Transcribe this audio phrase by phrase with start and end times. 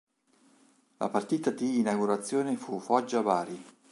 [0.97, 3.65] La partita di inaugurazione fu Foggia-Bari.